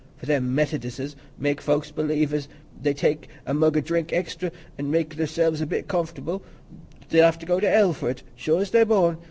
[0.17, 2.49] For them Methodisses make folks believe as if
[2.81, 6.41] they take a mug o' drink extry, an' make theirselves a bit comfortable,
[7.09, 9.19] they'll have to go to hell for't as sure as they're born.